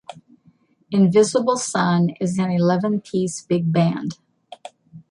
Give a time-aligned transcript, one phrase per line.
[0.89, 4.17] "Invisible Sun" is an eleven-piece big band.